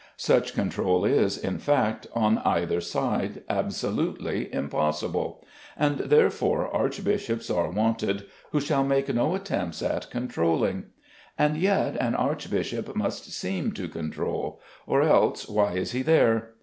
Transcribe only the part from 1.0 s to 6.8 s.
is, in fact, on either side absolutely impossible; and, therefore,